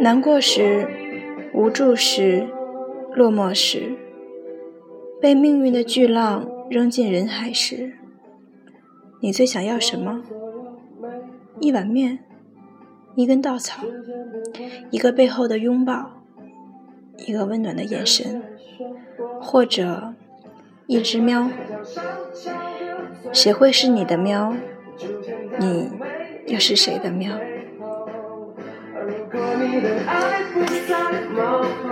[0.00, 0.86] 难过时，
[1.52, 2.46] 无助时，
[3.14, 3.96] 落寞时，
[5.20, 7.94] 被命运的巨浪扔进人海时，
[9.20, 10.22] 你最想要什么？
[11.60, 12.20] 一碗面，
[13.16, 13.84] 一根稻草，
[14.90, 16.22] 一个背后的拥抱，
[17.26, 18.40] 一个温暖的眼神，
[19.40, 20.14] 或者
[20.86, 21.50] 一只喵。
[23.32, 24.54] 谁会是你的喵？
[25.58, 25.90] 你
[26.46, 27.36] 又是谁的喵？
[29.30, 30.96] 如果你的爱不再
[31.36, 31.86] 冒泡，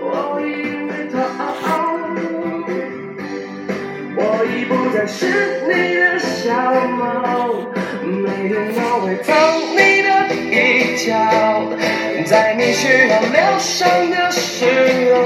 [0.00, 0.04] 我
[0.40, 0.44] 已
[0.90, 1.14] 会逃。
[4.18, 5.22] 我已不再是
[5.68, 6.50] 你的小
[6.96, 7.54] 猫，
[8.02, 9.28] 每天都会疼
[9.70, 10.08] 你的
[10.50, 11.14] 一角，
[12.24, 15.20] 在你需要疗伤的时候，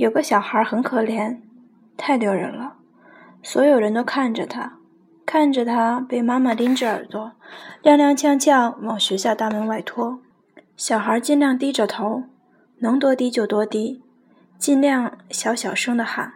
[0.00, 1.40] 有个小孩很可怜，
[1.98, 2.76] 太丢人了，
[3.42, 4.78] 所有人都看着他，
[5.26, 7.32] 看着他被妈妈拎着耳朵，
[7.82, 10.18] 踉踉跄跄往学校大门外拖。
[10.74, 12.22] 小孩尽量低着头，
[12.78, 14.02] 能多低就多低，
[14.56, 16.32] 尽量小小声的喊：“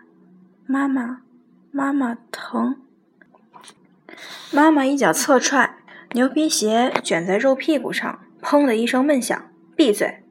[0.68, 1.22] 妈妈，
[1.70, 2.76] 妈妈疼。”
[4.52, 5.76] 妈妈一脚侧踹，
[6.12, 10.22] 牛皮鞋卷在肉屁股上，砰的一声闷响：“闭嘴！”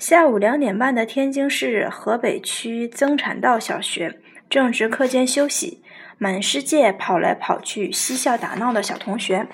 [0.00, 4.18] 下午两点半的天津市河北区增产道小学
[4.48, 5.82] 正值课间休息，
[6.16, 9.46] 满世界跑来跑去嬉笑打闹的小同学，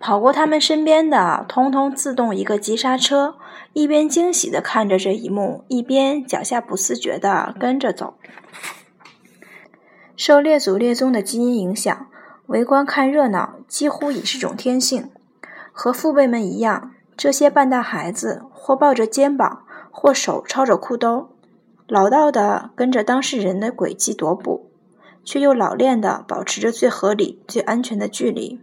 [0.00, 3.36] 跑过他们身边的，通通自动一个急刹车，
[3.74, 8.16] 一边惊喜地看着这一幕，一边脚下不自觉地跟着走。
[10.16, 12.08] 受列祖列宗的基因影响，
[12.46, 15.10] 围观看热闹几乎已是种天性，
[15.72, 16.92] 和父辈们一样。
[17.16, 21.30] 这些半大孩子，或抱着肩膀，或手抄着裤兜，
[21.88, 24.70] 老道的跟着当事人的轨迹踱步，
[25.24, 28.60] 却又老练的保持着最合理、最安全的距离。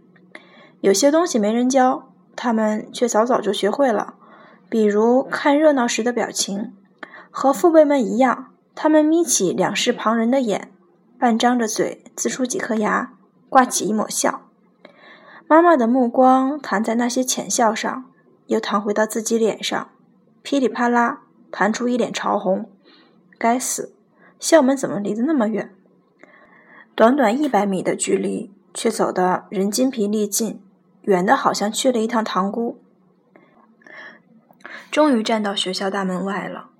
[0.80, 4.14] 有些东西没人教，他们却早早就学会了，
[4.68, 6.72] 比如看热闹时的表情。
[7.32, 10.70] 和父辈们一样，他们眯起两视旁人的眼，
[11.18, 13.14] 半张着嘴，呲出几颗牙，
[13.48, 14.42] 挂起一抹笑。
[15.48, 18.04] 妈妈的目光弹在那些浅笑上。
[18.46, 19.90] 又弹回到自己脸上，
[20.42, 22.70] 噼里啪啦弹出一脸潮红。
[23.38, 23.94] 该死，
[24.38, 25.74] 校门怎么离得那么远？
[26.94, 30.62] 短短一百米的距离，却走得人筋疲力尽，
[31.02, 32.80] 远的好像去了一趟塘沽。
[34.90, 36.70] 终于站到学校大门外了，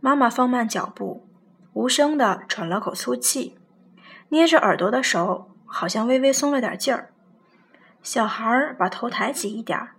[0.00, 1.26] 妈妈放慢脚步，
[1.72, 3.56] 无声的喘了口粗气，
[4.28, 7.10] 捏着耳朵的手好像微微松了点劲儿。
[8.02, 9.95] 小孩儿把头抬起一点儿。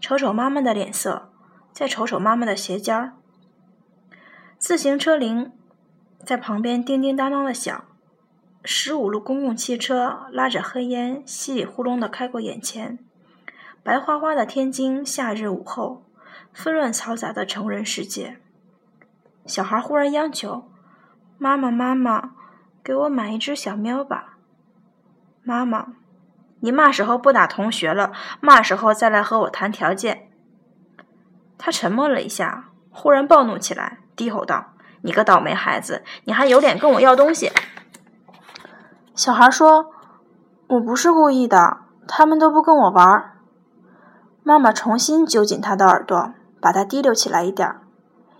[0.00, 1.30] 瞅瞅妈妈的脸色，
[1.72, 3.14] 再瞅瞅妈妈的鞋尖儿。
[4.56, 5.52] 自行车铃
[6.24, 7.84] 在旁边叮叮当当的响，
[8.64, 12.98] 十五路公共汽车拉着黑烟稀里呼隆的开过眼前。
[13.82, 16.04] 白花花的天津夏日午后，
[16.52, 18.40] 纷乱嘈杂的成人世界。
[19.46, 20.68] 小孩忽然央求
[21.38, 22.32] ：“妈妈，妈妈，
[22.82, 24.38] 给我买一只小喵吧。”
[25.42, 25.94] 妈妈。
[26.60, 28.12] 你嘛时候不打同学了？
[28.40, 30.30] 嘛时候再来和我谈条件？
[31.56, 34.72] 他沉默了一下，忽然暴怒起来，低吼道
[35.02, 37.52] ：“你个倒霉孩子，你还有脸跟我要东西？”
[39.14, 39.90] 小孩说
[40.68, 43.32] ：“我不是故意的，他们都不跟我玩。”
[44.44, 47.76] 妈妈重新揪紧他的耳朵，把他提溜起来一点，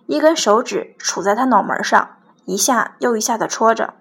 [0.07, 2.17] 一根手指杵在他脑门上，
[2.47, 3.95] 一下又一下的戳着。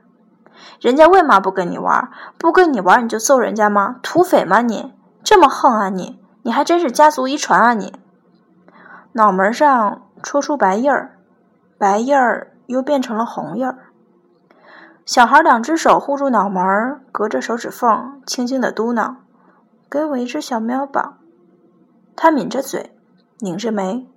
[0.80, 2.10] 人家为嘛不跟你玩？
[2.38, 3.98] 不跟你玩你就揍人家吗？
[4.02, 4.94] 土匪吗你？
[5.24, 6.20] 这么横啊你？
[6.44, 7.94] 你还真是家族遗传啊你！
[9.12, 11.18] 脑门上戳出白印儿，
[11.78, 13.78] 白印儿又变成了红印儿。
[15.06, 19.16] 小孩两只手护住脑门，隔着手指缝，轻轻的嘟囔
[19.90, 21.18] ：“给我一只小喵吧。”
[22.16, 22.96] 他抿着嘴，
[23.40, 24.08] 拧着眉，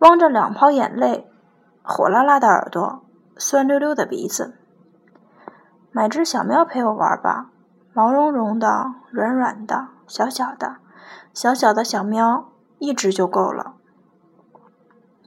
[0.00, 1.30] 汪着两泡眼泪，
[1.82, 3.02] 火辣辣的耳朵，
[3.36, 4.54] 酸溜溜的鼻子。
[5.92, 7.50] 买只小喵陪我玩吧，
[7.92, 10.76] 毛茸茸的，软软的，小小的，
[11.34, 12.48] 小小的小喵，
[12.78, 13.74] 一只就够了。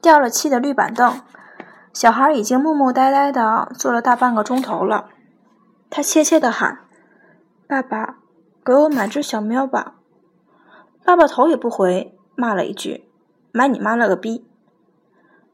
[0.02, 1.22] 掉了漆的绿板凳，
[1.94, 5.10] 小孩已经木木呆呆的坐了大半个钟头了。
[5.90, 6.80] 他怯怯的喊
[7.70, 8.18] ：“爸爸，
[8.64, 9.94] 给我买只小喵吧。”
[11.06, 13.08] 爸爸头也不回，骂了一句
[13.54, 14.48] ：“买你妈了个逼！”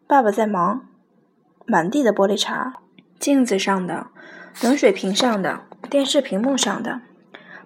[0.07, 0.85] 爸爸在忙，
[1.65, 2.71] 满地的玻璃碴，
[3.19, 4.07] 镜子上的、
[4.61, 7.01] 冷水瓶上的、电视屏幕上的。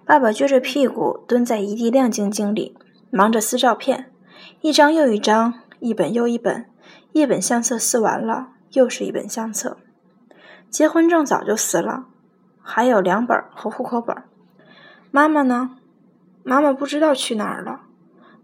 [0.04, 2.78] 爸爸撅着屁股蹲在一地亮晶晶里，
[3.10, 4.12] 忙着撕照片，
[4.60, 6.66] 一张又一张，一本又一本，
[7.12, 9.76] 一本相册撕完了，又是一本相册。
[10.70, 12.06] 结婚证早就撕了，
[12.62, 14.16] 还有两本和户口本。
[15.10, 15.72] 妈妈呢？
[16.44, 17.80] 妈妈不知道去哪儿了。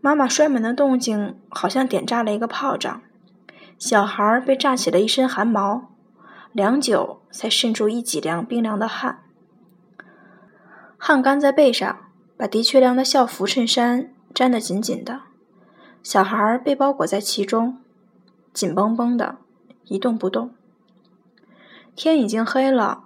[0.01, 3.03] 妈妈摔门的动静好像点炸了一个炮仗，
[3.79, 5.93] 小孩被炸起了一身汗毛，
[6.51, 9.25] 良久才渗出一脊梁冰凉的汗。
[10.97, 11.99] 汗干在背上，
[12.37, 15.23] 把的确凉的校服衬衫粘得紧紧的。
[16.03, 17.79] 小孩被包裹在其中，
[18.53, 19.39] 紧绷绷的，
[19.87, 20.55] 一动不动。
[21.97, 23.05] 天已经黑了，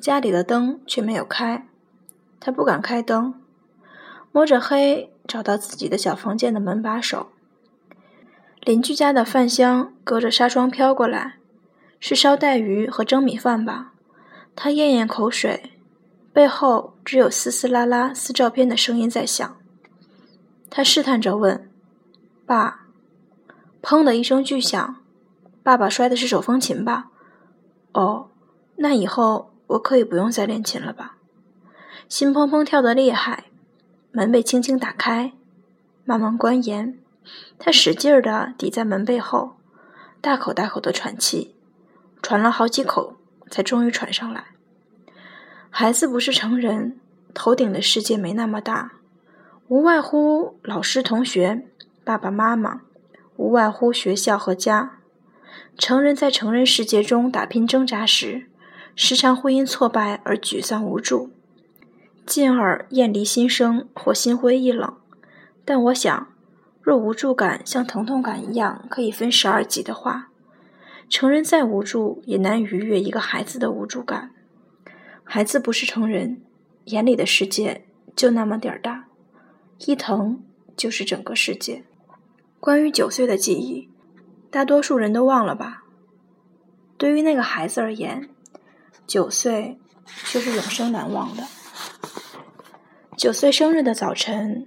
[0.00, 1.66] 家里的灯却没有开。
[2.40, 3.34] 他不敢开灯，
[4.32, 7.28] 摸着黑找到自己的小房间的门把手。
[8.62, 11.36] 邻居家的饭香隔着纱窗飘过来，
[12.06, 13.94] 是烧带鱼和蒸米饭吧？
[14.54, 15.72] 他咽咽口水。
[16.34, 19.56] 背后只有嘶嘶啦啦撕照片的声音在响。
[20.68, 21.70] 他试探着问
[22.44, 22.88] ：“爸。”
[23.80, 24.96] 砰的一声巨响，
[25.62, 27.10] 爸爸摔的是手风琴吧？
[27.92, 28.28] 哦，
[28.76, 31.16] 那以后我可以不用再练琴了吧？
[32.10, 33.44] 心砰砰跳得厉害。
[34.12, 35.32] 门被轻轻打开，
[36.04, 36.98] 慢慢关严。
[37.58, 39.56] 他使劲儿地抵在门背后，
[40.20, 41.53] 大口大口的喘气，
[42.24, 43.18] 喘了好几口，
[43.50, 44.46] 才终于喘上来。
[45.68, 46.98] 孩子不是成人，
[47.34, 48.92] 头顶的世界没那么大，
[49.68, 51.66] 无外乎老师、同学、
[52.02, 52.80] 爸爸妈妈，
[53.36, 55.00] 无外乎学校和家。
[55.76, 58.46] 成人在成人世界中打拼挣扎时，
[58.96, 61.28] 时常会因挫败而沮丧无助，
[62.24, 64.96] 进而厌离心生或心灰意冷。
[65.66, 66.28] 但我想，
[66.80, 70.30] 若无助感像疼痛感一样可以分十二级的话，
[71.14, 74.32] 成人再无助也难逾越一个孩子的无助感。
[75.22, 76.42] 孩子不是成人，
[76.86, 77.84] 眼里的世界
[78.16, 79.06] 就那么点儿大，
[79.86, 80.42] 一疼
[80.76, 81.84] 就是整个世界。
[82.58, 83.88] 关于九岁的记忆，
[84.50, 85.84] 大多数人都忘了吧？
[86.98, 88.28] 对于那个孩子而言，
[89.06, 89.78] 九岁
[90.24, 91.44] 却是永生难忘的。
[93.16, 94.66] 九岁生日的早晨，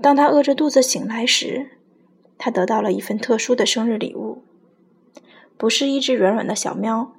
[0.00, 1.72] 当他饿着肚子醒来时，
[2.38, 4.42] 他得到了一份特殊的生日礼物，
[5.64, 7.12] 不是一只软软的小喵，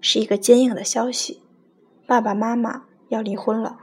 [0.00, 1.42] 是一个坚硬的消息。
[2.08, 3.76] 爸爸妈妈要离婚了。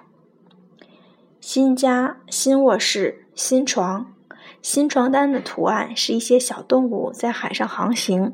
[1.39, 4.13] 新家、新卧室、新床、
[4.61, 8.33] 新床单的图案是一些小动物在海上航行，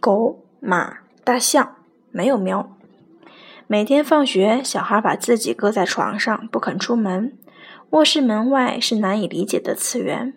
[0.00, 1.76] 狗、马、大象，
[2.10, 2.74] 没有喵。
[3.66, 7.36] 每天放学，小孩把自己搁在床上，不肯出门。
[7.90, 10.32] 卧室门外是难以理解的次元，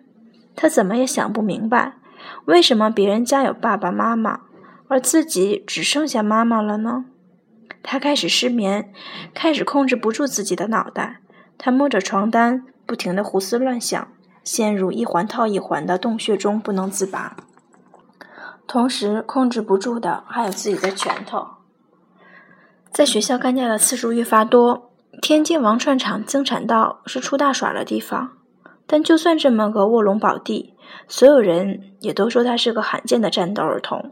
[0.54, 1.94] 他怎么也想不明白，
[2.44, 4.42] 为什么别人家有爸爸妈妈，
[4.90, 7.04] 而自己只剩下妈妈了呢？
[7.80, 8.92] 他开始失眠，
[9.32, 11.20] 开始控制不住自己的脑袋。
[11.56, 14.08] 他摸着床单，不停地胡思乱想，
[14.42, 17.36] 陷入一环套一环的洞穴中不能自拔。
[18.66, 21.46] 同时，控制不住的还有自己的拳头。
[22.90, 24.90] 在学校干架的次数愈发多，
[25.22, 28.32] 天津王串场增产道是出大耍的地方。
[28.88, 30.74] 但就算这么个卧龙宝地，
[31.06, 34.10] 所有人也都说他是个罕见的战斗儿童，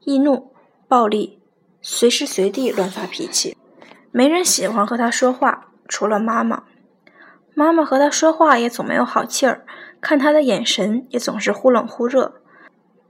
[0.00, 0.52] 易怒、
[0.86, 1.38] 暴力。
[1.80, 3.56] 随时随地乱发脾气，
[4.10, 6.64] 没人喜欢和他说话，除了妈妈。
[7.54, 9.64] 妈妈和他说话也总没有好气儿，
[10.00, 12.42] 看他的眼神也总是忽冷忽热。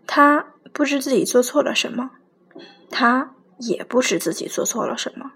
[0.07, 2.11] 他不知自己做错了什么，
[2.91, 5.33] 他也不知自己做错了什么。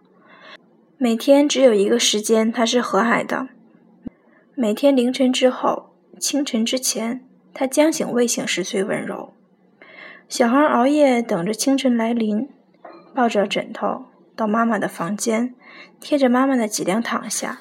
[0.99, 3.49] 每天只有一个时间他是和蔼的，
[4.55, 9.35] 每天凌晨之后、清晨之前，他将醒未醒时最温柔。
[10.29, 12.49] 小孩熬夜等着清晨来临。
[13.15, 15.55] 抱着枕头到妈妈的房间，
[16.01, 17.59] 贴着妈妈的脊梁躺下。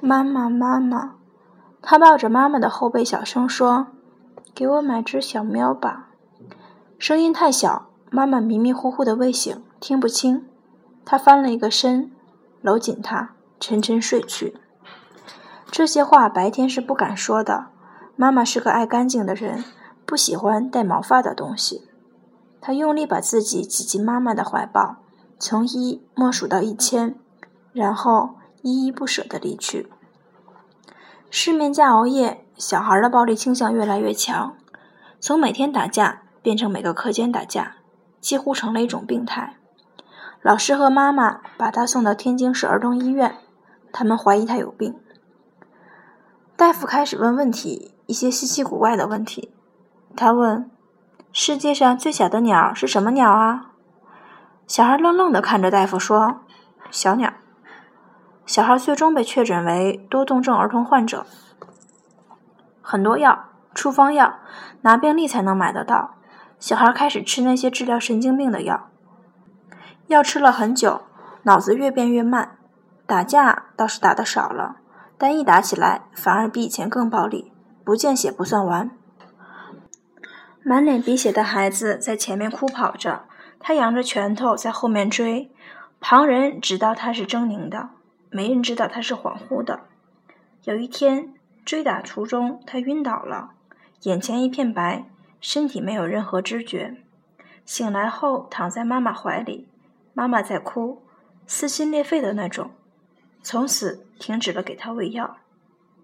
[0.00, 1.14] 妈妈，妈妈，
[1.80, 3.86] 他抱着妈妈的后背，小声说
[4.52, 6.08] ：“给我买只小喵吧。”
[6.98, 10.44] 声音太小，妈妈迷迷糊糊的未醒，听不清。
[11.04, 12.10] 他翻了一个身，
[12.60, 14.56] 搂紧她，沉沉睡去。
[15.70, 17.66] 这些话白天是不敢说的。
[18.16, 19.64] 妈妈是个爱干净的人，
[20.04, 21.88] 不喜欢带毛发的东西。
[22.60, 24.96] 他用力把自己挤进妈妈的怀抱，
[25.38, 27.16] 从一默数到一千，
[27.72, 29.90] 然后依依不舍地离去。
[31.28, 34.54] 失眠加熬夜，小孩的暴力倾向越来越强，
[35.18, 37.76] 从每天打架变成每个课间打架，
[38.20, 39.56] 几乎成了一种病态。
[40.42, 43.36] 老师和妈妈把他送到天津市儿童医院，
[43.92, 44.94] 他们怀疑他有病。
[46.56, 49.52] 大夫开始问问题，一些稀奇古怪的问题。
[50.16, 50.70] 他问
[51.32, 53.70] ：“世界上最小的鸟是什么鸟啊？”
[54.66, 56.40] 小孩愣愣地看着大夫说
[56.90, 57.32] ：“小鸟。”
[58.46, 61.24] 小孩最终被确诊为多动症儿童患者。
[62.80, 64.34] 很多药，处方药，
[64.82, 66.16] 拿病历才能买得到。
[66.58, 68.88] 小孩开始吃那些治疗神经病的药，
[70.08, 71.02] 药吃了很久，
[71.44, 72.58] 脑子越变越慢。
[73.06, 74.76] 打架倒是打得少了，
[75.18, 77.52] 但一打起来反而比以前更暴力，
[77.84, 78.90] 不见血不算完。
[80.64, 83.24] 满脸鼻血的孩子在前面哭跑着，
[83.58, 85.50] 他扬着拳头在后面追。
[86.00, 87.90] 旁人知道他是狰狞的，
[88.30, 89.80] 没人知道他是恍惚的。
[90.64, 93.50] 有一天追打途中，他晕倒了，
[94.02, 95.04] 眼前一片白，
[95.40, 96.96] 身体没有任何知觉。
[97.64, 99.68] 醒来后躺在妈妈怀里，
[100.14, 101.02] 妈妈在哭，
[101.46, 102.70] 撕心裂肺的那种。
[103.42, 105.38] 从此停止了给他喂药。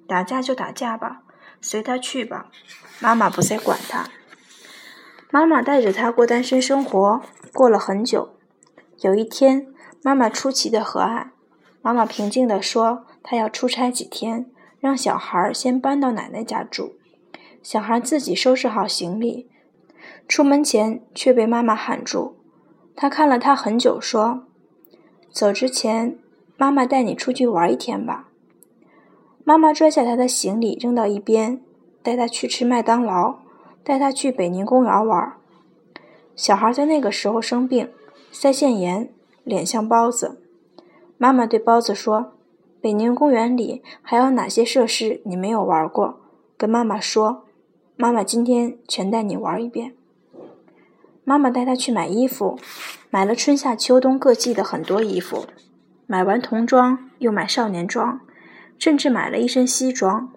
[0.08, 1.22] 打架就打架吧，
[1.60, 2.46] 随他去吧，
[3.00, 4.08] 妈妈不再管他。
[5.30, 7.20] 妈妈带着他过单身生活，
[7.52, 8.30] 过了很久。
[9.00, 9.66] 有一天，
[10.02, 11.28] 妈妈出奇的和蔼。
[11.82, 14.46] 妈妈平静地说：“她要出差几天，
[14.80, 16.94] 让小孩先搬到奶奶家住。
[17.62, 19.50] 小孩自己收拾好行李，
[20.26, 22.38] 出门前却被妈妈喊住。
[22.96, 24.44] 他看了他很久，说
[25.30, 26.18] ：‘走之前，
[26.56, 28.28] 妈妈带你出去玩一天吧。’
[29.44, 31.60] 妈妈拽下他的行李扔到一边，
[32.02, 33.40] 带他去吃麦当劳。”
[33.88, 35.32] 带他去北宁公园玩。
[36.36, 37.88] 小孩在那个时候生病，
[38.30, 39.10] 腮腺炎，
[39.44, 40.42] 脸像包子。
[41.16, 42.34] 妈妈对包子说
[42.82, 46.20] ：“北宁公园里还有哪些设施你没有玩过？
[46.58, 47.44] 跟妈妈说，
[47.96, 49.94] 妈妈今天全带你玩一遍。”
[51.24, 52.58] 妈妈带他去买衣服，
[53.08, 55.46] 买了春夏秋冬各季的很多衣服。
[56.06, 58.20] 买完童装，又买少年装，
[58.78, 60.30] 甚至买了一身西装，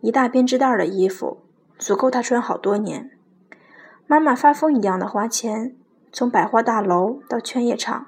[0.00, 1.45] 一大编织袋的衣服。
[1.78, 3.10] 足够他穿好多年。
[4.06, 5.74] 妈妈发疯一样的花钱，
[6.12, 8.06] 从百货大楼到劝业场，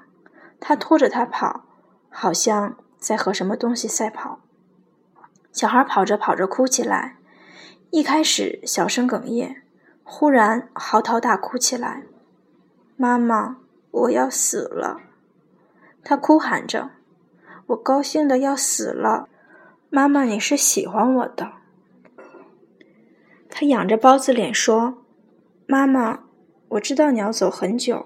[0.59, 1.65] 他拖着他跑，
[2.09, 4.39] 好像在和什么东西赛跑。
[5.51, 7.17] 小孩跑着跑着哭起来，
[7.89, 9.63] 一开始小声哽咽，
[10.03, 12.03] 忽然嚎啕大哭起来。
[12.95, 13.57] 妈妈，
[13.91, 15.01] 我要死了！
[16.03, 16.91] 他哭喊着，
[17.67, 19.27] 我高兴的要死了。
[19.89, 21.58] 妈妈，你是喜欢我的。
[23.51, 24.99] 他仰着包子脸说
[25.65, 26.19] ：“妈妈，
[26.69, 28.05] 我知道你要走很久，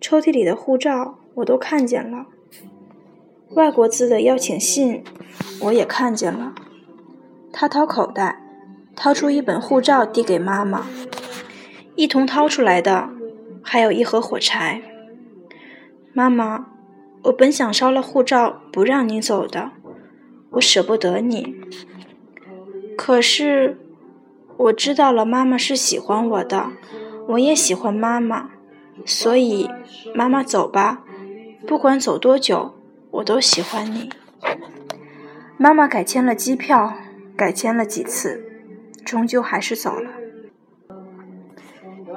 [0.00, 2.26] 抽屉里的护照我都看见了，
[3.50, 5.04] 外国字的邀请信
[5.60, 6.54] 我也看见了。”
[7.52, 8.42] 他掏口袋，
[8.96, 10.86] 掏出一本护照递给妈妈，
[11.94, 13.10] 一同掏出来的
[13.62, 14.82] 还有一盒火柴。
[16.14, 16.66] 妈妈，
[17.24, 19.72] 我本想烧了护照不让你走的，
[20.52, 21.54] 我舍不得你，
[22.96, 23.78] 可是。
[24.56, 26.70] 我知道了，妈妈是喜欢我的，
[27.28, 28.50] 我也喜欢妈妈，
[29.04, 29.68] 所以
[30.14, 31.04] 妈妈走吧，
[31.66, 32.74] 不管走多久，
[33.10, 34.10] 我都喜欢你。
[35.56, 36.94] 妈妈改签了机票，
[37.36, 38.44] 改签了几次，
[39.04, 40.10] 终究还是走了。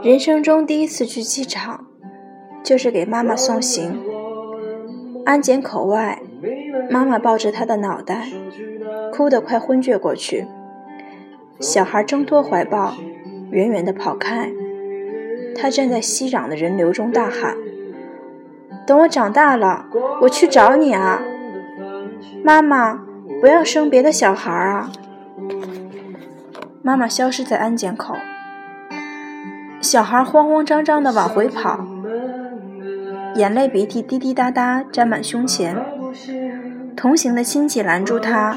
[0.03, 1.87] 人生中第一次去机场，
[2.63, 3.99] 就是给妈妈送行。
[5.25, 6.21] 安检口外，
[6.89, 8.27] 妈妈抱着她的脑袋，
[9.11, 10.45] 哭得快昏厥过去。
[11.59, 12.93] 小孩挣脱怀抱，
[13.49, 14.51] 远远地跑开。
[15.55, 17.55] 他站在熙攘的人流中大喊
[18.85, 19.87] ：“等我长大了，
[20.21, 21.21] 我去找你啊，
[22.43, 23.01] 妈妈！
[23.41, 24.91] 不要生别的小孩啊！”
[26.83, 28.15] 妈妈消失在安检口，
[29.81, 31.85] 小孩慌慌张张地往回跑，
[33.35, 35.75] 眼泪鼻涕滴滴答答沾满胸前。
[36.95, 38.55] 同行的亲戚拦住他，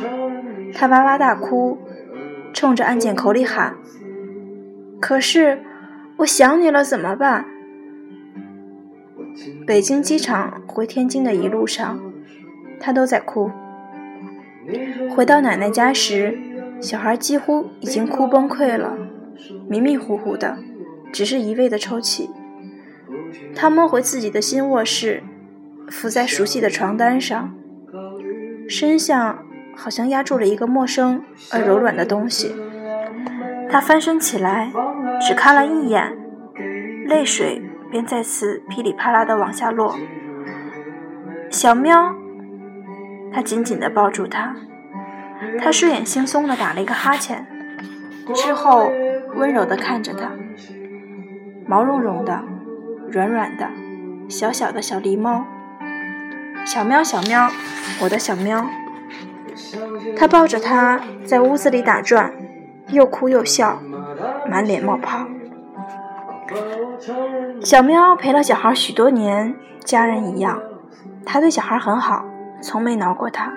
[0.74, 1.78] 他哇哇大哭。
[2.52, 3.76] 冲着安检口里喊
[5.00, 5.62] ：“可是，
[6.18, 7.46] 我想你了，怎么办？”
[9.66, 12.00] 北京机场回天津的一路上，
[12.78, 13.50] 他都在哭。
[15.14, 16.38] 回到奶奶家时，
[16.80, 18.98] 小孩几乎已经哭崩溃了，
[19.68, 20.58] 迷迷糊糊的，
[21.12, 22.28] 只是一味的抽泣。
[23.54, 25.22] 他摸回自己的新卧室，
[25.88, 27.54] 伏在熟悉的床单上，
[28.68, 29.46] 身上。
[29.82, 32.54] 好像压住了一个陌生而柔软的东西。
[33.70, 34.70] 他翻身起来，
[35.26, 36.18] 只看了一眼，
[37.06, 39.96] 泪水便再次噼里啪啦的往下落。
[41.48, 42.14] 小喵，
[43.32, 44.54] 他紧紧的抱住他。
[45.58, 47.46] 他睡眼惺忪的打了一个哈欠，
[48.34, 48.92] 之后
[49.36, 50.30] 温柔的看着他。
[51.66, 52.42] 毛茸茸的，
[53.10, 53.70] 软软的，
[54.28, 55.46] 小小的小狸猫，
[56.66, 57.48] 小喵，小喵，
[58.02, 58.66] 我的小喵。
[60.16, 62.32] 他抱着她在屋子里打转，
[62.88, 63.80] 又哭又笑，
[64.48, 65.26] 满脸冒泡。
[67.62, 69.54] 小喵陪了小孩许多年，
[69.84, 70.60] 家人一样。
[71.24, 72.24] 他对小孩很好，
[72.62, 73.52] 从没挠过他。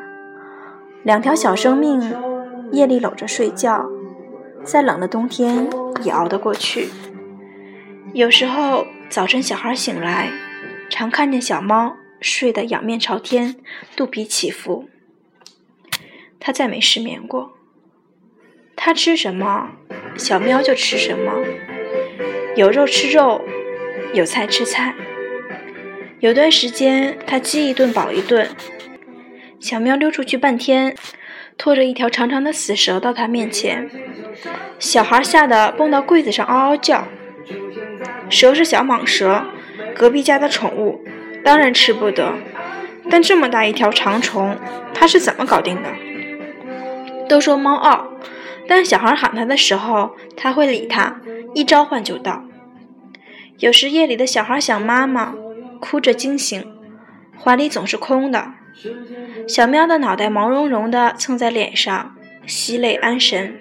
[1.03, 2.13] 两条小生命，
[2.71, 3.85] 夜里搂着睡觉，
[4.63, 5.67] 再冷的冬天
[6.03, 6.89] 也熬得过去。
[8.13, 10.29] 有时候早晨小孩醒来，
[10.89, 13.55] 常看见小猫睡得仰面朝天，
[13.95, 14.85] 肚皮起伏。
[16.45, 17.57] 他再没失眠过。
[18.75, 19.69] 他吃什么，
[20.17, 21.31] 小喵就吃什么。
[22.57, 23.41] 有肉吃肉，
[24.13, 24.93] 有菜吃菜。
[26.19, 28.49] 有段时间，他饥一顿饱一顿。
[29.61, 30.93] 小喵溜出去半天，
[31.57, 33.89] 拖着一条长长的死蛇到他面前。
[34.77, 37.07] 小孩吓得蹦到柜子上嗷嗷叫。
[38.29, 39.45] 蛇是小蟒蛇，
[39.95, 41.05] 隔壁家的宠物，
[41.41, 42.33] 当然吃不得。
[43.09, 44.57] 但这么大一条长虫，
[44.93, 45.89] 他是怎么搞定的？
[47.27, 48.13] 都说猫傲，
[48.67, 51.21] 但小孩喊它的时候，它会理他，
[51.53, 52.43] 一召唤就到。
[53.59, 55.33] 有时夜里的小孩想妈妈，
[55.79, 56.65] 哭着惊醒，
[57.39, 58.51] 怀里总是空的。
[59.47, 62.15] 小喵的脑袋毛茸茸的蹭在脸上，
[62.45, 63.59] 吸泪安神。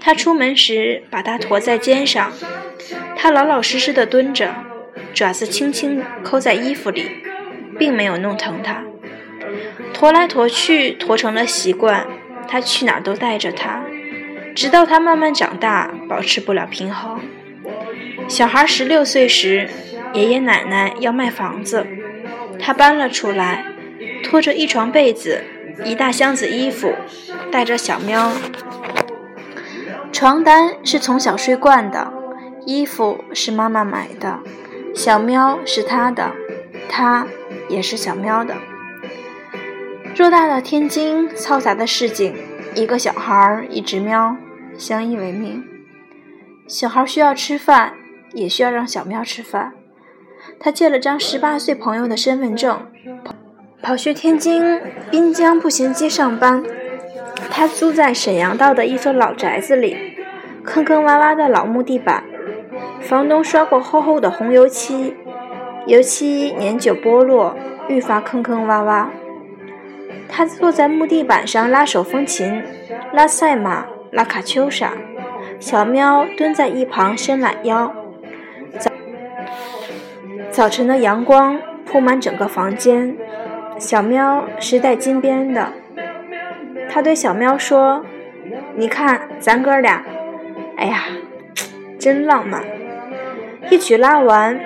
[0.00, 2.32] 他出门时把它驮在肩上，
[3.16, 4.54] 它老老实实的蹲着，
[5.12, 7.10] 爪子轻轻抠在衣服里，
[7.78, 8.84] 并没有弄疼它。
[9.92, 12.06] 驮来驮去，驮成了习惯。
[12.48, 13.82] 他去哪儿都带着它，
[14.54, 17.20] 直到他慢慢长大，保持不了平衡。
[18.28, 19.68] 小孩十六岁时，
[20.12, 21.86] 爷爷奶奶要卖房子，
[22.58, 23.64] 他搬了出来，
[24.24, 25.44] 拖着一床被子，
[25.84, 26.94] 一大箱子衣服，
[27.50, 28.32] 带着小喵。
[30.12, 32.12] 床单是从小睡惯的，
[32.64, 34.40] 衣服是妈妈买的，
[34.94, 36.32] 小喵是他的，
[36.88, 37.26] 他
[37.68, 38.54] 也是小喵的。
[40.16, 42.34] 偌大的天津，嘈杂的市井，
[42.74, 44.34] 一个小孩儿，一只喵，
[44.78, 45.62] 相依为命。
[46.66, 47.92] 小孩需要吃饭，
[48.32, 49.74] 也需要让小喵吃饭。
[50.58, 52.80] 他借了张十八岁朋友的身份证，
[53.82, 56.64] 跑去天津滨江步行街上班。
[57.50, 60.16] 他租在沈阳道的一所老宅子里，
[60.64, 62.24] 坑坑洼洼的老木地板，
[63.02, 65.14] 房东刷过厚厚的红油漆，
[65.86, 67.54] 油漆年久剥落，
[67.86, 69.08] 愈发坑坑洼洼。
[70.28, 72.62] 他坐在木地板上拉手风琴，
[73.12, 74.92] 拉赛马，拉卡秋莎。
[75.58, 77.94] 小喵蹲在一旁伸懒腰。
[78.78, 78.90] 早
[80.50, 83.16] 早晨的阳光铺满整个房间。
[83.78, 85.72] 小喵是带金边的。
[86.88, 88.04] 他对小喵说
[88.74, 90.02] ：“你看，咱哥俩，
[90.76, 91.04] 哎呀，
[91.98, 92.64] 真浪漫。”
[93.70, 94.58] 一曲拉完，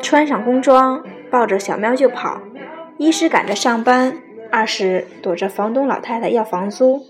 [0.00, 2.40] 穿上工装，抱着小喵就跑。
[2.96, 4.18] 一是赶着上班。
[4.54, 7.04] 二是躲着房东老太太要房租，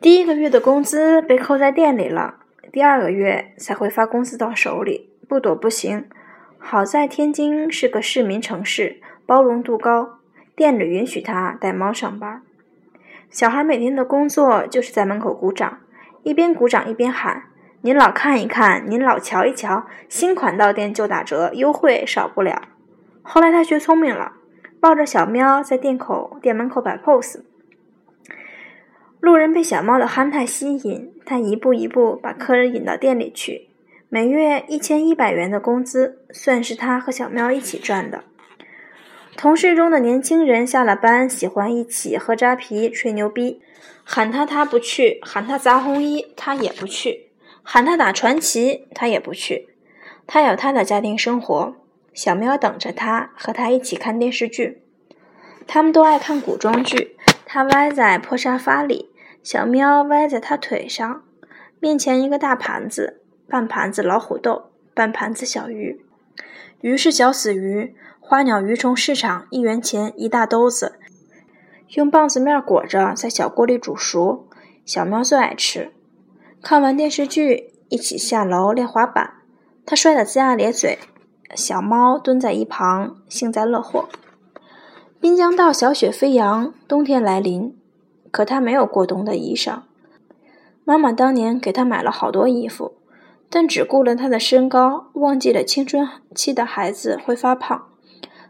[0.00, 2.40] 第一个月的工资被扣在店里了，
[2.72, 6.08] 第二个月才会发工资到手里，不躲不行。
[6.58, 10.18] 好在天津是个市民城市，包容度高，
[10.56, 12.42] 店里允许他带猫上班。
[13.30, 15.78] 小孩每天的工作就是在门口鼓掌，
[16.24, 17.44] 一边鼓掌一边喊
[17.82, 22.62] ：“您老看一看，您老瞧一瞧，新款到店就打折，优惠少不了。”
[23.22, 24.32] 后来他学聪明了。
[24.80, 27.40] 抱着小喵在店口店门口摆 pose，
[29.20, 33.68] 路人被小猫的憨态吸引，他一步一步把客人引到店里去。
[34.08, 38.24] 每月一千一百元的工资，算是他和小喵一起赚的。
[39.36, 43.60] 同事中的年轻人下了班喜欢一起喝扎啤、吹牛逼，
[44.04, 47.28] 喊他他不去，喊他砸红衣他也不去，
[47.62, 49.68] 喊他打传奇他也不去，
[50.26, 51.74] 他有他的家庭生活。
[52.18, 54.82] 小喵等着他，和他一起看电视剧。
[55.68, 57.16] 他们都爱看古装剧。
[57.46, 59.12] 他歪在破沙发里，
[59.44, 61.22] 小喵歪在他腿上。
[61.78, 66.04] 面前一个大盘子，半盘子老虎豆，半盘子小鱼。
[66.80, 70.98] 鱼是小死鱼，花鸟鱼虫市场一元钱一大兜子，
[71.90, 74.48] 用棒子面裹着，在小锅里煮熟。
[74.84, 75.92] 小喵最爱吃。
[76.60, 79.34] 看完电视剧，一起下楼练滑板。
[79.86, 80.98] 他摔得龇牙咧嘴。
[81.54, 84.08] 小猫蹲在一旁，幸灾乐祸。
[85.20, 87.76] 滨江道小雪飞扬，冬天来临，
[88.30, 89.80] 可它没有过冬的衣裳。
[90.84, 92.94] 妈妈当年给它买了好多衣服，
[93.50, 97.88] 但只顾了他的身高，忘记了青春期的孩子会发胖。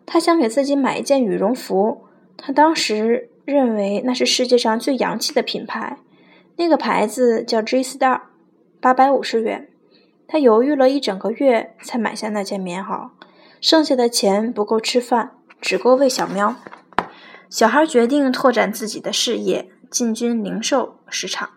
[0.04, 2.02] 他想给自己买一件羽绒服，
[2.36, 5.98] 他当时认为那是世界上最洋气的品牌，
[6.56, 8.20] 那个牌子叫 G Star，
[8.80, 9.67] 八百五十元。
[10.28, 13.08] 他犹豫了一整个月，才买下那件棉袄。
[13.62, 16.54] 剩下的钱不够吃饭，只够喂小喵。
[17.48, 21.48] 小孩决定拓展自己的事业，进军零售市场。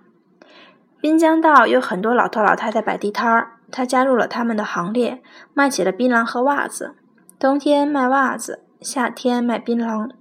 [1.02, 5.22] 滨江道有很多老头老太太摆地摊儿，他加入了他们的行列，
[5.54, 6.96] 卖起了槟榔和袜子。
[7.38, 10.12] 冬天卖袜子，夏天卖槟榔，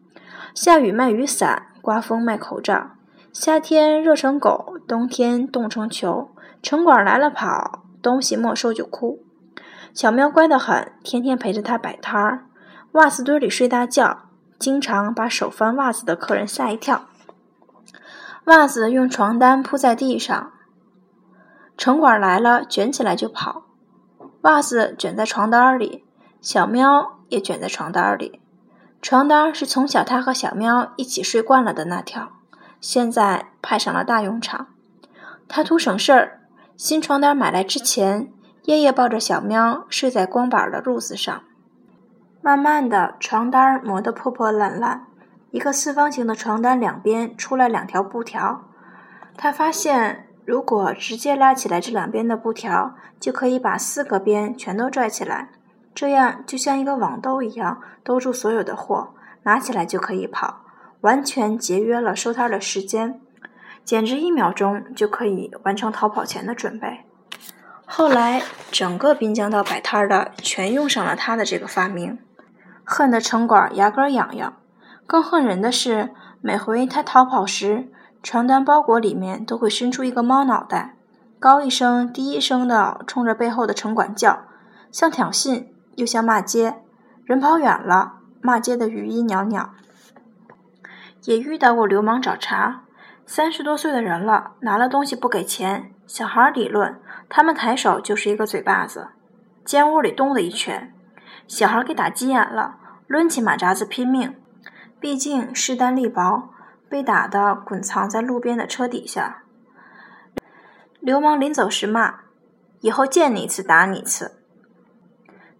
[0.54, 2.90] 下雨卖雨伞，刮风卖口罩。
[3.32, 6.30] 夏天热成狗，冬天冻成球。
[6.60, 9.22] 城管来了跑，东西没收就哭。
[9.92, 12.46] 小喵乖得很，天天陪着他摆摊儿。
[12.92, 17.06] 袜子堆里睡大觉，经常把手翻袜子的客人吓一跳。
[18.44, 20.52] 袜子用床单铺在地上。
[21.76, 23.64] 城管来了，卷起来就跑。
[24.42, 26.04] 袜子卷在床单里，
[26.40, 28.40] 小喵也卷在床单里。
[29.02, 32.32] 床单是从小他和小喵一起睡惯了的那条，
[32.80, 34.66] 现在派上了大用场。
[35.48, 36.39] 他图省事儿，
[36.82, 38.32] 新床单买来之前，
[38.64, 41.42] 夜夜抱着小喵睡在光板的褥子上。
[42.40, 45.04] 慢慢的，床单磨得破破烂烂，
[45.50, 48.62] 一个四方形的床单两边出来两条布条。
[49.36, 50.26] 他发现。
[50.46, 55.50] 如果直接拉起来这两边的布条，就可以把四个边全都拽起来，
[55.94, 59.10] 这样就像一个网兜一样兜住所有的货，
[59.42, 60.62] 拿起来就可以跑，
[61.02, 63.20] 完全节约了收摊的时间，
[63.84, 67.04] 简直一秒钟就可以完成逃跑前的准备。
[67.84, 72.18] 后来，整个滨江道摆摊的全用上了他的这个发明，
[72.84, 74.56] 恨得城管牙根痒痒。
[75.06, 77.88] 更恨人的是，每回他逃跑时。
[78.22, 80.94] 床单包裹里面都会伸出一个猫脑袋，
[81.38, 84.42] 高一声低一声的冲着背后的城管叫，
[84.92, 86.82] 像挑衅又像骂街。
[87.24, 89.70] 人跑远了，骂街的余音袅袅。
[91.24, 92.82] 也遇到过流氓找茬，
[93.32, 99.10] 三十多岁的人了，拿了东西不给钱，小孩理论，他们抬手就是一个嘴巴子。
[99.64, 100.92] 间屋里咚的一拳，
[101.46, 102.74] 小孩给打急眼了，
[103.06, 104.34] 抡起马扎子拼命，
[104.98, 106.50] 毕竟势单力薄。
[106.88, 109.44] 被打的滚藏在路边的车底下。
[110.98, 112.22] 流氓临走时骂
[112.82, 114.42] ：“以后见你一次打你一次。”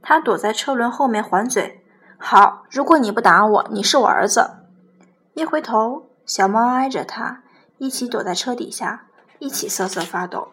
[0.03, 1.85] 他躲在车轮后面还嘴
[2.19, 4.57] ：“好，如果你不打我，你是我儿子。”
[5.35, 7.45] 一回头，小猫挨着他，
[7.81, 9.07] 一起躲在车底下，
[9.39, 10.49] 一起瑟瑟发抖。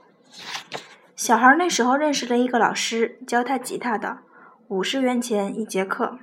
[1.14, 4.20] 小孩那时候认识了一个老师，教他吉他的，
[4.70, 6.20] 五十元钱一节课。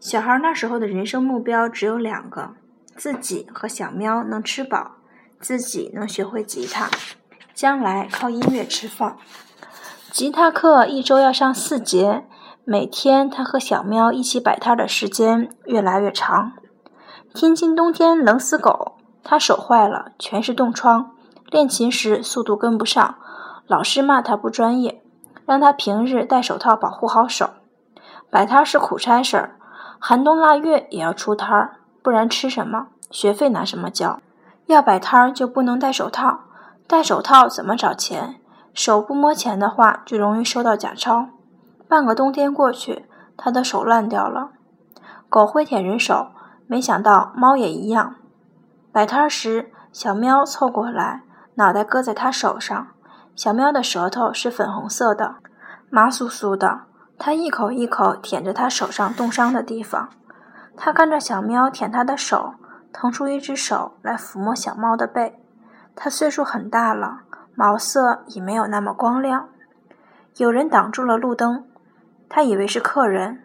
[0.00, 2.54] 小孩那时候的人生目标只有两个。
[2.96, 4.92] 自己和小喵能吃饱，
[5.38, 6.88] 自己能学会吉他，
[7.52, 9.18] 将来靠音乐吃饭。
[10.10, 12.24] 吉他课一周要上四节，
[12.64, 16.52] 每天他和小喵一起摆摊的时间越来越长。
[17.34, 21.12] 天津冬天冷死狗，他手坏了，全是冻疮。
[21.46, 23.16] 练琴时速度跟不上，
[23.66, 25.02] 老师骂他不专业，
[25.44, 27.50] 让他平日戴手套保护好手。
[28.30, 29.56] 摆摊是苦差事儿，
[29.98, 31.76] 寒冬腊月也要出摊儿。
[32.02, 32.88] 不然吃什么？
[33.10, 34.18] 学费拿什么交？
[34.66, 36.40] 要摆摊儿就不能戴手套，
[36.86, 38.40] 戴手套怎么找钱？
[38.72, 41.28] 手不摸钱的话，就容易收到假钞。
[41.86, 43.04] 半个冬天过去，
[43.36, 44.52] 他的手烂掉了。
[45.28, 46.28] 狗会舔人手，
[46.66, 48.14] 没想到猫也一样。
[48.92, 51.22] 摆摊时，小喵凑过来，
[51.54, 52.88] 脑袋搁在他手上。
[53.34, 55.36] 小喵的舌头是粉红色的，
[55.88, 56.82] 麻酥酥的。
[57.18, 60.10] 它一口一口舔着他手上冻伤的地方。
[60.76, 62.54] 他看着小喵舔他的手，
[62.92, 65.40] 腾出一只手来抚摸小猫的背。
[65.94, 67.20] 它岁数很大了，
[67.54, 69.48] 毛色已没有那么光亮。
[70.36, 71.64] 有人挡住了路灯，
[72.28, 73.44] 他以为是客人，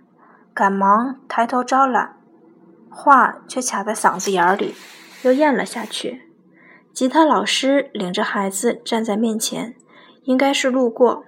[0.53, 2.17] 赶忙抬头招揽，
[2.89, 4.75] 话却卡在嗓子眼里，
[5.23, 6.23] 又咽了下去。
[6.93, 9.75] 吉他老师领着孩子站在面前，
[10.23, 11.25] 应该是路过。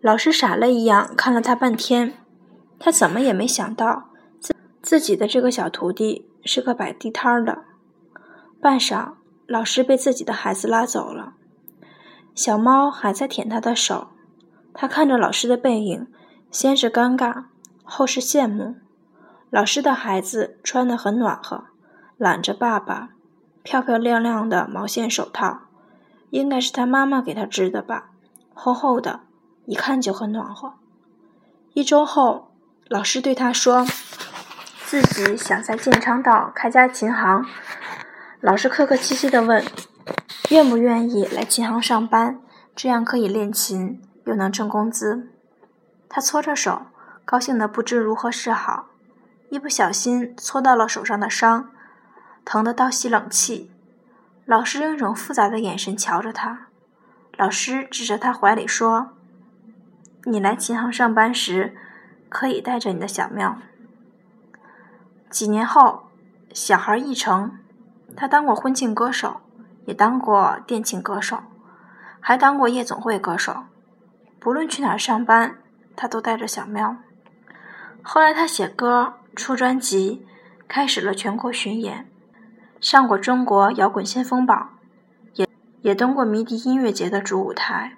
[0.00, 2.14] 老师傻了一样看了他半天，
[2.78, 4.10] 他怎么也没想到。
[4.40, 7.64] 自自己的这个小徒弟是个摆地摊的。
[8.60, 9.12] 半晌，
[9.46, 11.34] 老师被自己的孩子拉走了。
[12.34, 14.08] 小猫还在舔他的手，
[14.72, 16.06] 他看着老师的背影，
[16.50, 17.44] 先是尴尬，
[17.84, 18.76] 后是羡慕。
[19.50, 21.64] 老师的孩子穿得很暖和，
[22.20, 23.08] 揽着爸爸，
[23.62, 25.60] 漂漂亮亮的毛线手套，
[26.28, 28.10] 应该是他妈妈给他织的吧，
[28.52, 29.20] 厚厚的，
[29.64, 30.74] 一看就很暖和。
[31.72, 32.52] 一周后，
[32.88, 33.86] 老师对他说。
[34.84, 37.46] 自己想在建昌道开家琴行，
[38.40, 39.64] 老师客客气气地问
[40.50, 42.40] ：“愿不愿意来琴行上班？
[42.76, 45.30] 这样可以练琴，又能挣工资。”
[46.10, 46.82] 他搓着手，
[47.24, 48.88] 高兴得不知如何是好，
[49.48, 51.70] 一不小心搓到了手上的伤，
[52.44, 53.70] 疼得倒吸冷气。
[54.44, 56.66] 老师用一种复杂的眼神瞧着他，
[57.36, 59.10] 老师指着他怀里说
[60.24, 61.76] ：“你来琴行上班时，
[62.28, 63.58] 可以带着你的小喵。”
[65.30, 66.10] 几年后，
[66.52, 67.52] 小孩一成，
[68.16, 69.40] 他当过婚庆歌手，
[69.86, 71.38] 也当过电庆歌手，
[72.18, 73.64] 还当过夜总会歌手。
[74.40, 75.58] 不论去哪儿上班，
[75.94, 76.96] 他都带着小喵。
[78.02, 80.26] 后来他写歌、出专辑，
[80.66, 82.09] 开始了全国巡演，
[82.80, 84.78] 上过中国摇滚先锋榜，
[85.34, 85.48] 也
[85.82, 87.96] 也登过迷笛音乐节的主舞台。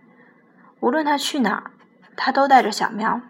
[0.80, 1.70] 无论他去哪儿，
[2.16, 3.20] 他都带着小喵。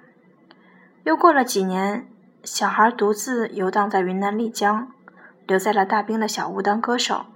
[1.05, 2.09] 又过了几年。
[2.45, 4.89] 小孩独自游荡在云南丽江，
[5.47, 7.27] 留在了大兵的小屋当歌手。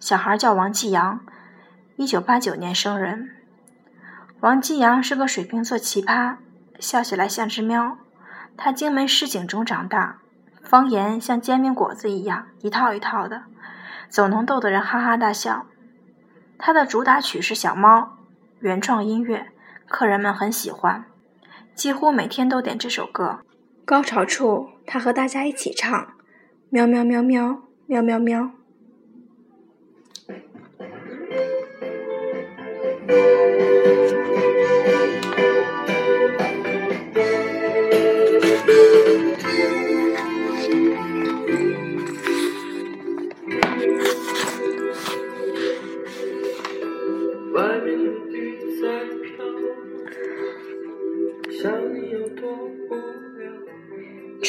[0.00, 1.20] 小孩叫王继阳，
[1.96, 3.36] 一九八九年生人。
[4.40, 6.36] 王继阳是个水瓶座奇葩，
[6.80, 7.98] 笑起来像只喵。
[8.56, 10.20] 他荆门市井中长大，
[10.64, 13.42] 方言像煎饼果子一样一套一套的，
[14.08, 15.66] 总能逗得人哈哈大笑。
[16.58, 18.00] 他的主打曲是《小猫》，
[18.60, 19.48] 原创音乐，
[19.86, 21.04] 客人们很喜欢，
[21.74, 23.40] 几乎每天都点这首歌。
[23.84, 26.14] 高潮处，他和大家一起唱
[26.70, 28.50] ：“喵喵喵喵，喵喵喵。”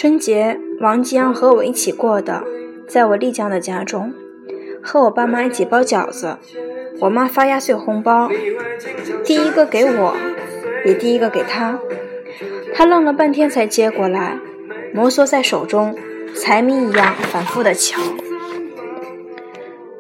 [0.06, 2.44] 春节，王江和我一起过的，
[2.88, 4.14] 在我丽江的家中，
[4.80, 6.38] 和我爸妈一起包饺子，
[7.00, 8.30] 我妈发压岁红包，
[9.24, 10.16] 第一个给我，
[10.86, 11.80] 也第一个给他，
[12.76, 14.38] 他愣了半天才接过来，
[14.94, 15.96] 摩挲在手中，
[16.36, 18.00] 财迷一样反复的瞧。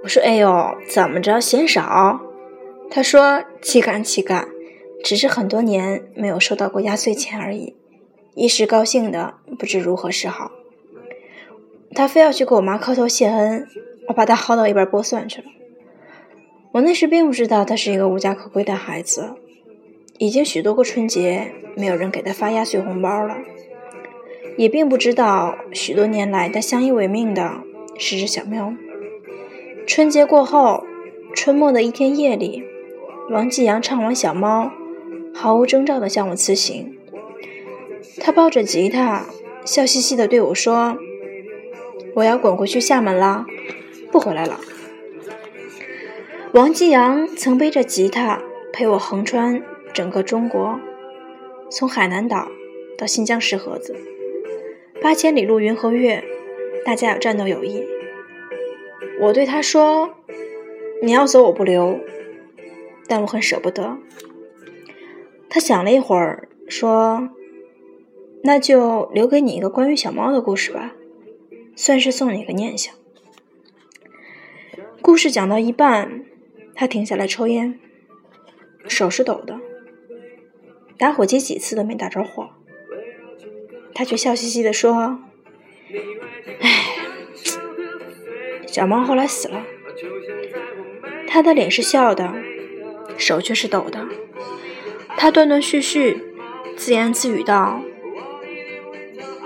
[0.03, 2.19] 我说：“哎呦，怎么着嫌少？”
[2.91, 4.47] 他说：“岂敢岂敢，
[5.03, 7.75] 只是很多年没有收到过压岁钱而已。”
[8.35, 10.51] 一时高兴的不知如何是好，
[11.91, 13.65] 他非要去给我妈磕头谢恩，
[14.09, 15.47] 我把他薅到一边剥蒜去了。
[16.73, 19.35] 我那时并不知道他是一个无家可归的孩子，
[20.17, 23.37] 已经许多个春节没有人给他发压岁红包了，
[24.57, 27.61] 也并不知道许多年来他相依为命的
[27.97, 28.73] 是只小喵。
[29.87, 30.83] 春节过后，
[31.33, 32.65] 春末的一天夜里，
[33.29, 34.65] 王继阳唱完《小猫》，
[35.33, 36.97] 毫无征兆地向我辞行。
[38.21, 39.25] 他抱着吉他，
[39.65, 40.97] 笑嘻嘻地对我说
[42.15, 43.45] ：“我要滚回去厦门了，
[44.11, 44.59] 不回来了。”
[46.53, 49.61] 王继阳曾背着吉他陪我横穿
[49.93, 50.79] 整个中国，
[51.69, 52.47] 从海南岛
[52.97, 53.95] 到新疆石河子，
[55.01, 56.23] 八千里路云和月，
[56.85, 57.85] 大家有战斗友谊。
[59.19, 60.15] 我对他说
[61.03, 61.99] ：“你要走我不留，
[63.07, 63.97] 但我很舍不得。”
[65.49, 67.29] 他想了一会儿，说。
[68.47, 70.93] 那就留给你一个关于小猫的故事吧，
[71.75, 72.93] 算是送你一个念想。
[75.01, 76.23] 故事讲到一半，
[76.75, 77.79] 他停下来抽烟，
[78.87, 79.59] 手是抖的，
[80.95, 82.51] 打火机几次都没打着火。
[83.95, 85.21] 他却笑嘻嘻地说
[86.61, 86.69] ：“哎，
[88.67, 89.65] 小猫后来死了。”
[91.27, 92.31] 他的脸是笑的，
[93.17, 94.07] 手却是抖的。
[95.17, 96.21] 他断断续续，
[96.77, 97.81] 自言自语道。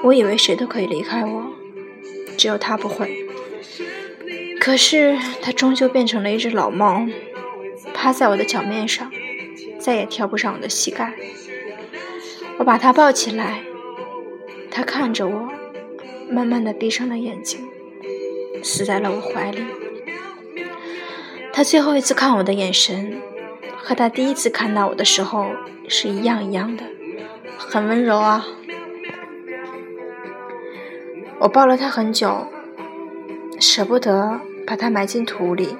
[0.03, 1.53] 我以为谁都可以离开我，
[2.37, 3.25] 只有他不会。
[4.59, 7.05] 可是他终究变成了一只老猫，
[7.93, 9.11] 趴在我的脚面上，
[9.79, 11.13] 再也跳不上我的膝盖。
[12.57, 13.61] 我把他抱起来，
[14.69, 15.49] 他看着我，
[16.29, 17.67] 慢慢的闭上了眼睛，
[18.61, 19.63] 死在了我怀里。
[21.51, 23.21] 他最后一次看我的眼神，
[23.77, 25.47] 和他第一次看到我的时候
[25.87, 26.83] 是一样一样的，
[27.57, 28.45] 很温柔啊。
[31.39, 32.47] 我抱了他很久，
[33.59, 35.77] 舍不得把他埋进土里。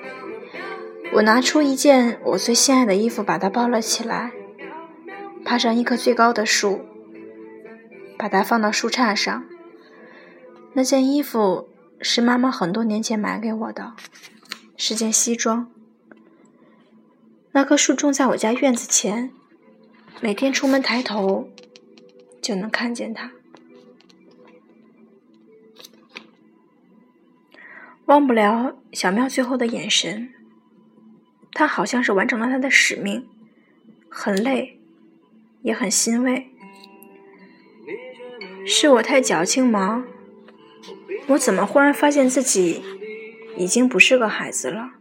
[1.14, 4.32] 我拿出一件我最心爱的衣服，把它包了起来，
[5.44, 6.86] 爬上一棵最高的树，
[8.18, 9.44] 把它放到树杈上。
[10.74, 11.68] 那件衣服
[12.00, 13.94] 是妈妈很多年前买给我的，
[14.78, 15.70] 是件西装。
[17.52, 19.32] 那棵树种在我家院子前，
[20.22, 21.50] 每天出门抬头
[22.42, 23.32] 就能看见它。
[28.10, 30.34] 忘不了小喵最后的眼神，
[31.54, 33.28] 他好像是完成了他的使命，
[34.10, 34.80] 很累，
[35.62, 36.50] 也很欣慰。
[38.66, 40.06] 是我太矫情吗？
[41.28, 42.82] 我怎么忽然发现自己
[43.56, 44.94] 已经不是个孩子了？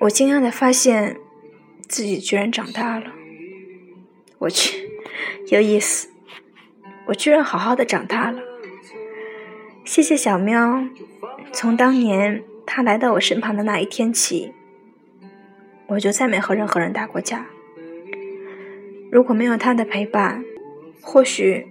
[0.00, 1.20] 我惊讶的发现
[1.86, 3.12] 自己居然长大了。
[4.38, 4.90] 我去，
[5.52, 6.08] 有意思，
[7.06, 8.42] 我居然好好的长大了。
[9.84, 10.84] 谢谢小喵。
[11.52, 14.52] 从当年他来到我身旁的那一天起，
[15.86, 17.46] 我就再没和任何人打过架。
[19.10, 20.44] 如果没有他的陪伴，
[21.00, 21.66] 或许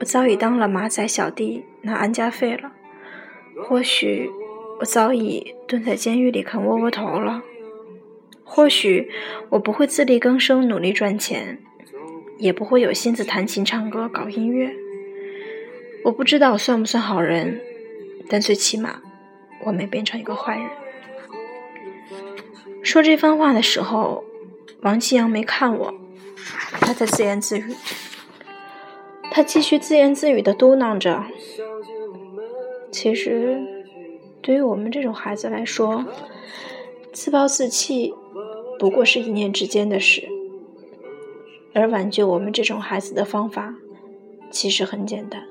[0.00, 2.72] 我早已当了马仔小弟拿安家费了，
[3.62, 4.28] 或许
[4.80, 7.42] 我早已蹲在监狱里啃窝窝头了，
[8.42, 9.08] 或许
[9.50, 11.58] 我不会自力更生努力赚钱，
[12.38, 14.74] 也不会有心思弹琴唱歌搞音乐。
[16.02, 17.60] 我不知道我算不算好人，
[18.28, 19.00] 但最起码
[19.64, 20.68] 我没变成一个坏人。
[22.82, 24.24] 说这番话的时候，
[24.80, 25.94] 王继阳没看我，
[26.80, 27.74] 他在自言自语。
[29.30, 31.24] 他继续自言自语的嘟囔着
[32.90, 33.60] ：“其实，
[34.42, 36.04] 对于我们这种孩子来说，
[37.12, 38.12] 自暴自弃
[38.78, 40.28] 不过是一念之间的事，
[41.74, 43.76] 而挽救我们这种孩子的方法，
[44.50, 45.44] 其实很简单。”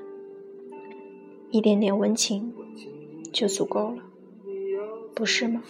[1.50, 2.52] 一点点温情
[3.32, 4.02] 就足够了，
[5.14, 5.62] 不是吗？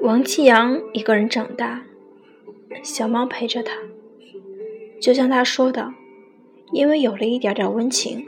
[0.00, 1.84] 王继阳一个人长大，
[2.82, 3.72] 小猫陪着他，
[5.00, 5.94] 就像他说的，
[6.72, 8.26] 因为有了一点点温情，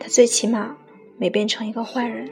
[0.00, 0.76] 他最起码
[1.16, 2.30] 没变成一个坏人。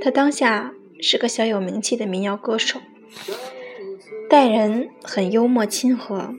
[0.00, 2.80] 他当下是个小有名气的民谣歌手，
[4.28, 6.34] 待人很幽默亲和，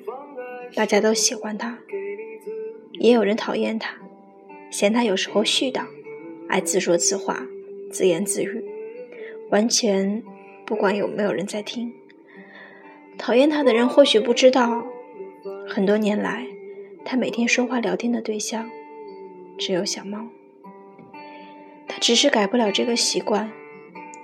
[0.75, 1.79] 大家都喜欢他。
[2.99, 3.95] 也有人讨厌他，
[4.73, 5.85] 嫌他有时候絮叨，
[6.47, 7.45] 爱自说自话、
[7.91, 8.65] 自言自语，
[9.51, 10.23] 完全
[10.65, 11.93] 不管有没有人在听。
[13.15, 14.83] 讨厌他的人或许不知道，
[15.69, 16.47] 很多年来，
[17.05, 18.67] 他每天说话聊天的对象
[19.59, 20.25] 只有小猫。
[21.87, 23.51] 他只是改不了这个习惯，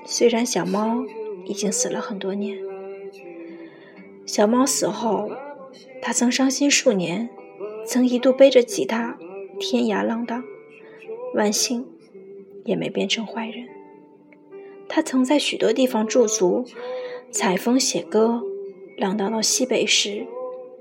[0.03, 1.05] 虽然小猫
[1.45, 2.57] 已经死了很多年。
[4.25, 5.29] 小猫死后，
[6.01, 7.29] 他曾伤心数年。
[7.85, 9.17] 曾一度背着吉他
[9.59, 10.43] 天涯浪荡，
[11.35, 11.85] 万幸
[12.65, 13.67] 也没变成坏人。
[14.87, 16.65] 他曾在许多地方驻足，
[17.29, 18.41] 采风写歌，
[18.97, 20.25] 浪荡到西北时，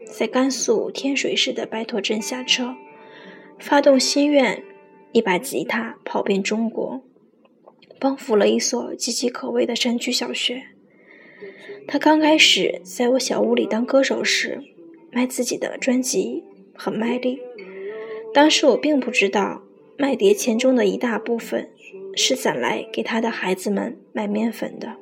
[0.07, 2.75] 在甘肃天水市的白驼镇下车，
[3.59, 4.63] 发动心愿，
[5.13, 7.03] 一把吉他跑遍中国，
[7.99, 10.63] 帮扶了一所岌岌可危的山区小学。
[11.87, 14.63] 他刚开始在我小屋里当歌手时，
[15.11, 16.45] 卖自己的专辑。
[16.81, 17.41] 很卖力。
[18.39, 19.63] 当时我并不知道，
[19.97, 21.71] 卖碟钱中的一大部分
[22.15, 24.95] 是攒来给他的孩子们买面粉的。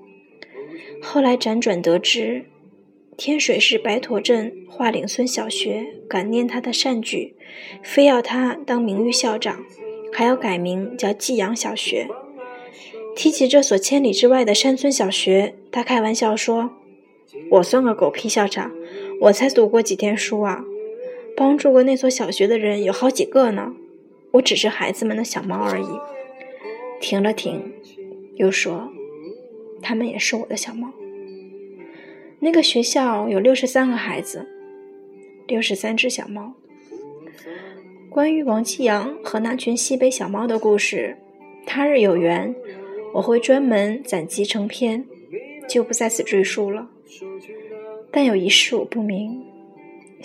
[1.03, 2.47] 后来辗转得知，
[3.15, 7.37] 天水市白驼镇华岭村小学感念他的善举，
[7.83, 9.63] 非要他当名誉校长，
[10.11, 12.09] 还要改名叫济阳小学。
[13.15, 16.71] 提起这所千里之外的山村小学，他开玩笑说
[17.53, 18.73] ：“我算个狗屁校长，
[19.21, 20.65] 我才读过几天书啊！”
[21.37, 23.75] 帮助过那所小学的人有好几个呢，
[24.33, 25.87] 我只是孩子们的小猫而已。
[26.99, 27.75] 停了停，
[28.37, 28.91] 又说
[29.83, 30.91] ：“他们也是我的小猫。”
[32.41, 34.47] 那个学校有六十三个孩子，
[35.47, 36.55] 六十三只小猫。
[38.09, 41.19] 关于王继阳和那群西北小猫的故事，
[41.67, 42.55] 他日有缘，
[43.13, 45.05] 我会专门攒集成篇，
[45.69, 46.89] 就不在此赘述了。
[48.11, 49.45] 但有一事我不明。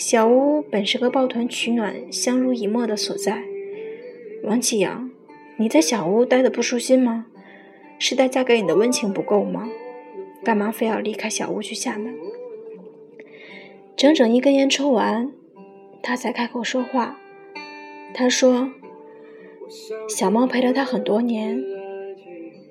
[0.01, 3.43] 小屋本是个抱团取暖、相濡以沫的所在。
[4.41, 5.11] 王启阳，
[5.57, 7.27] 你在小屋待的不舒心吗？
[7.99, 9.69] 是大家给你的温情不够吗？
[10.43, 12.15] 干嘛非要离开小屋去厦门？
[13.95, 15.31] 整整一根烟抽完，
[16.01, 17.19] 他才开口说话。
[18.11, 18.71] 他说
[20.09, 21.63] ：“小猫陪了他很多年，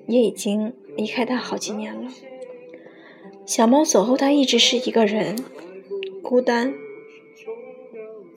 [0.05, 2.11] 也已经离开他好几年了。
[3.45, 5.37] 小猫走后，他一直是一个人，
[6.21, 6.73] 孤单。”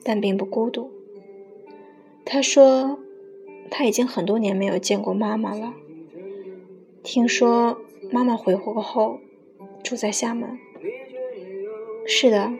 [0.05, 0.91] 但并不孤独。
[2.23, 2.99] 他说，
[3.71, 5.73] 他已经很多年没有见过妈妈了。
[7.01, 7.79] 听说
[8.11, 9.19] 妈妈回国后
[9.83, 10.57] 住在厦门。
[12.05, 12.53] 是的，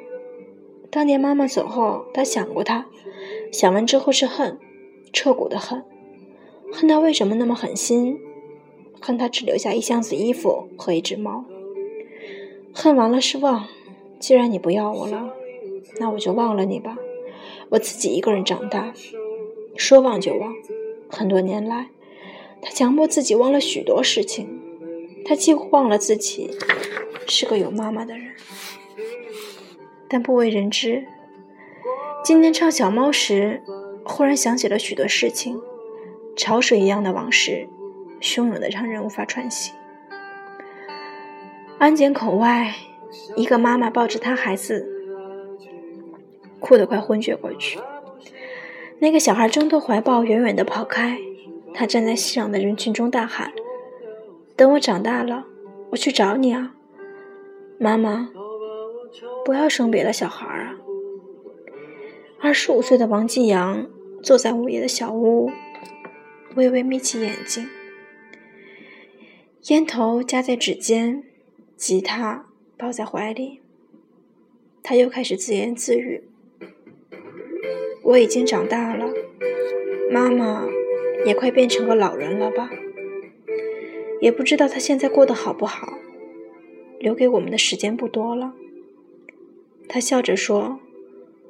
[0.90, 2.88] 当年妈妈走后，他想过她，
[3.52, 4.58] 想完之后是恨，
[5.14, 5.84] 彻骨的恨，
[6.72, 8.20] 恨她为什么那么狠心，
[9.00, 11.46] 恨她只留下一箱子衣服和一只猫。
[12.74, 13.68] 恨完了是忘，
[14.20, 15.32] 既然你不要我了，
[16.00, 16.98] 那我就忘了你吧。
[17.70, 18.94] 我自己一个人长大，
[19.76, 20.54] 说忘就忘。
[21.10, 21.90] 很多年来，
[22.62, 24.62] 他强迫自己忘了许多事情，
[25.26, 26.52] 他几乎忘了自己
[27.28, 28.34] 是个有妈妈的人。
[30.08, 31.06] 但不为人知，
[32.24, 33.62] 今天唱小猫时，
[34.04, 35.60] 忽然想起了许多事情，
[36.36, 37.68] 潮水一样的往事，
[38.22, 39.72] 汹涌的让人无法喘息。
[41.78, 42.74] 安检口外，
[43.36, 44.95] 一个妈妈抱着她孩子。
[46.66, 47.78] 哭得快昏厥过去，
[48.98, 51.20] 那个小孩挣脱怀抱，远远地跑开。
[51.76, 53.54] 他站在熙攘的人群中大喊
[54.58, 55.46] ：“等我长大了，
[55.92, 56.74] 我去找你啊，
[57.78, 58.32] 妈妈！
[59.46, 60.74] 不要生别的小孩啊！”
[62.42, 63.86] 二十五岁的王继阳
[64.24, 65.52] 坐在午夜的小屋，
[66.56, 67.68] 微微眯起眼睛，
[69.68, 71.24] 烟头夹在指尖，
[71.78, 73.62] 吉他抱在怀里。
[74.82, 76.24] 他又开始自言自语
[78.06, 79.14] ：“我已经长大了，
[80.10, 80.66] 妈妈。”
[81.26, 82.70] 也快变成个老人了吧？
[84.22, 85.98] 也不知道她现在过得好不好。
[87.00, 88.54] 留给我们的时间不多了。
[89.88, 90.80] 他笑着说：“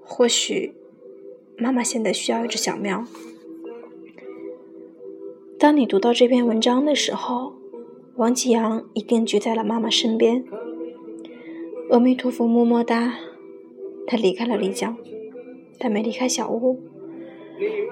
[0.01, 0.73] 或许，
[1.57, 3.05] 妈妈现在需要一只小喵。”
[5.59, 7.55] 当你读到这篇文章的时候，
[8.15, 10.45] 王继阳一定居在了妈妈身边。
[11.89, 13.15] 阿弥陀佛，么么哒。
[14.07, 14.97] 他离开了丽江，
[15.79, 16.81] 但没离开小屋。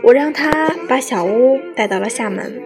[0.03, 2.61] 我让他把小屋带到了厦门。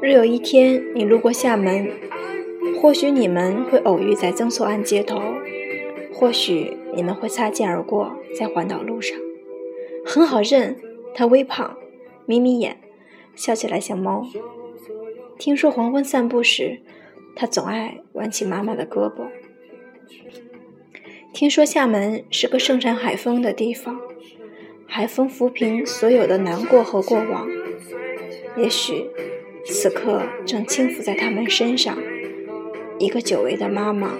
[0.00, 1.90] 若有一天你路过厦门，
[2.80, 5.20] 或许你们会偶遇在曾厝垵街头，
[6.12, 9.16] 或许你们会擦肩而过在环岛路上。
[10.04, 10.76] 很好认，
[11.14, 11.76] 他微胖，
[12.26, 12.78] 眯眯眼，
[13.36, 14.26] 笑起来像猫。
[15.38, 16.80] 听说黄昏散步时，
[17.36, 19.28] 他总爱挽起妈妈的胳膊。
[21.32, 23.98] 听说厦门是个盛产海风的地方，
[24.86, 27.48] 海风抚平所有的难过和过往。
[28.56, 29.06] 也许
[29.64, 31.96] 此刻正轻抚在他们身上，
[32.98, 34.10] 一个久违的妈妈，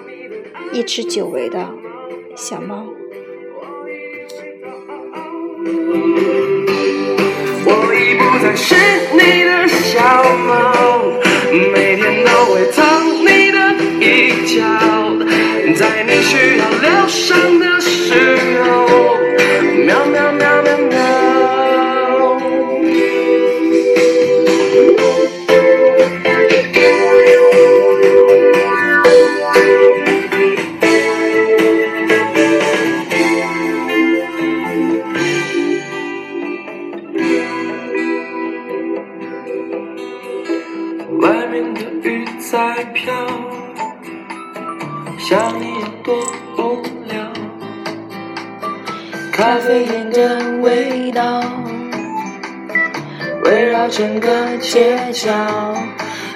[0.73, 1.75] 一只久违的
[2.35, 2.87] 小猫。
[7.65, 8.75] 我已不再是
[9.13, 10.01] 你的小
[10.39, 11.03] 猫，
[11.75, 15.12] 每天都会疼你的一角。
[15.83, 19.17] 在你需要疗伤的时候，
[19.85, 20.32] 喵喵
[49.67, 51.41] 飞烟的味道，
[53.45, 54.29] 围绕整个
[54.61, 55.31] 街角。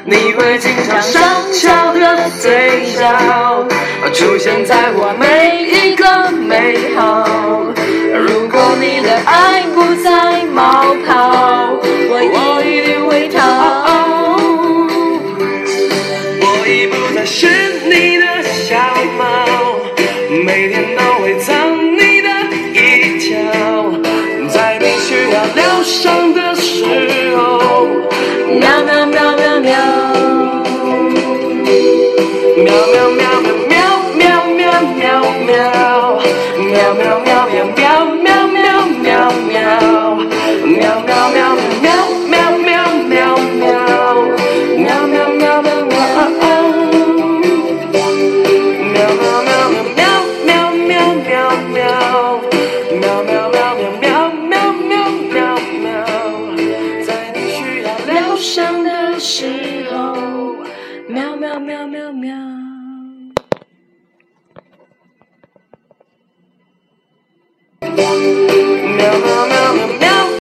[0.05, 1.21] 你会经常上
[1.53, 3.67] 翘的嘴角，
[4.13, 7.27] 出现在我每一个美好。
[8.15, 11.56] 如果你的爱不再冒泡。